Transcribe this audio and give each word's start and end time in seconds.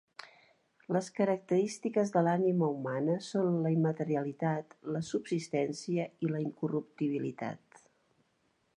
Les 0.95 1.09
característiques 1.17 2.13
de 2.15 2.23
l'ànima 2.27 2.69
humana 2.77 3.19
són 3.27 3.59
la 3.67 3.73
immaterialitat, 3.77 4.75
la 4.97 5.03
subsistència 5.13 6.11
i 6.27 6.33
la 6.35 6.45
incorruptibilitat. 6.49 7.85